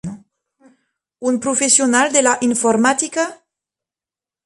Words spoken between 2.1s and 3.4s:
de la informàtica?